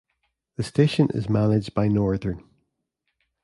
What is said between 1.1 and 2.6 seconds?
is managed by Northern.